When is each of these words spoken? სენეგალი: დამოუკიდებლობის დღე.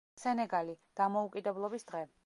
სენეგალი: 0.21 0.75
დამოუკიდებლობის 1.01 1.87
დღე. 1.93 2.07